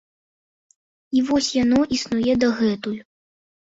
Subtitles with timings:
[1.19, 3.01] І вось яно існуе дагэтуль.